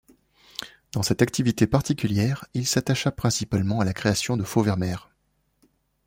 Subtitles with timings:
[0.93, 5.07] Dans cette activité particulière, il s'attacha principalement à la création de faux Vermeer.